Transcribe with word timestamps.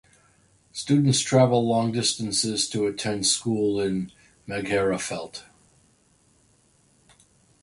Students 0.71 1.19
travel 1.19 1.63
long 1.67 1.91
distances 1.91 2.67
to 2.71 2.87
attend 2.87 3.27
school 3.27 3.79
in 3.79 4.11
Magherafelt. 4.47 5.43